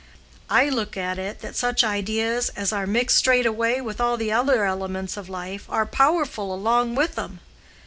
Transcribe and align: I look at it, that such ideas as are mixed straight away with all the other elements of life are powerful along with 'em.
I 0.49 0.67
look 0.67 0.97
at 0.97 1.19
it, 1.19 1.41
that 1.41 1.55
such 1.55 1.83
ideas 1.83 2.49
as 2.55 2.73
are 2.73 2.87
mixed 2.87 3.19
straight 3.19 3.45
away 3.45 3.81
with 3.81 4.01
all 4.01 4.17
the 4.17 4.31
other 4.31 4.65
elements 4.65 5.15
of 5.15 5.29
life 5.29 5.65
are 5.69 5.85
powerful 5.85 6.51
along 6.51 6.95
with 6.95 7.19
'em. 7.19 7.39